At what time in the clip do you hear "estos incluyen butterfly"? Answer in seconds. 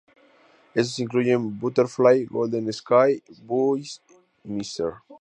0.73-2.25